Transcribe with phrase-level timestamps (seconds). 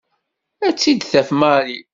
[0.67, 1.77] Ad tt-id-taf Mary.